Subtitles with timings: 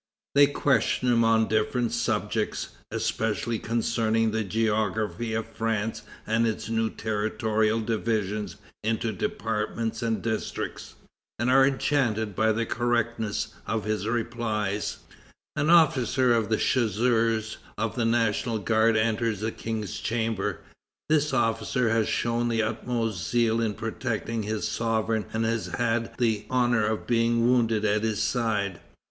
[0.33, 6.89] They question him on different subjects, especially concerning the geography of France and its new
[6.89, 8.49] territorial division
[8.83, 10.95] into departments and districts,
[11.37, 14.97] and are enchanted by the correctness of his replies.
[15.55, 20.61] An officer of Chasseurs of the National Guard enters the King's chamber.
[21.09, 26.47] This officer had shown the utmost zeal in protecting his sovereign and had had the
[26.49, 28.79] honor of being wounded at his side.